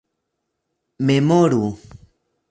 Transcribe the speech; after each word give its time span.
memoru 1.05 1.69